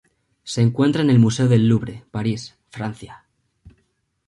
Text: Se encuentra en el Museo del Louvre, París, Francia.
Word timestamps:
Se 0.43 0.63
encuentra 0.63 1.03
en 1.03 1.11
el 1.11 1.19
Museo 1.19 1.47
del 1.47 1.67
Louvre, 1.69 2.03
París, 2.09 2.55
Francia. 2.71 3.25